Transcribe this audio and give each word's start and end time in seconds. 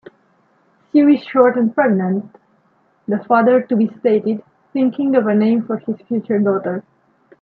"Sue 0.91 1.09
is 1.09 1.21
short 1.23 1.57
and 1.57 1.75
pregnant", 1.75 2.35
the 3.07 3.23
father-to-be 3.25 3.91
stated, 3.99 4.41
thinking 4.73 5.15
of 5.15 5.27
a 5.27 5.35
name 5.35 5.61
for 5.63 5.77
his 5.77 6.01
future 6.07 6.39
daughter. 6.39 6.83